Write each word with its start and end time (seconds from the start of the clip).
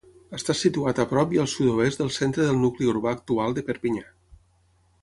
Està 0.35 0.53
situat 0.59 1.01
a 1.03 1.05
prop 1.11 1.35
i 1.35 1.41
al 1.43 1.51
sud-oest 1.53 2.01
del 2.03 2.11
centre 2.17 2.49
del 2.49 2.59
nucli 2.65 2.91
urbà 2.95 3.13
actual 3.19 3.57
de 3.61 3.67
Perpinyà. 3.71 4.11